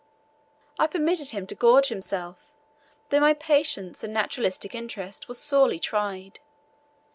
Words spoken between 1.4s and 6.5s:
to gorge himself, though my patience and naturalistic interest were sorely tried.